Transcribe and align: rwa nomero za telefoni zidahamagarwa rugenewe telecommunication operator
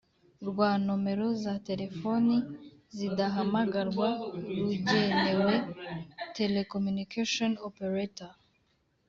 rwa 0.49 0.69
nomero 0.85 1.27
za 1.43 1.53
telefoni 1.67 2.37
zidahamagarwa 2.97 4.07
rugenewe 4.63 5.53
telecommunication 6.35 7.51
operator 7.67 8.33